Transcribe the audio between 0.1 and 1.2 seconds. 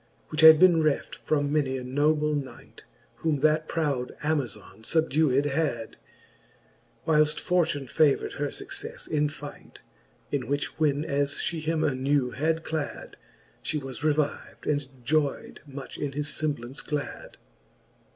Which had beenc reft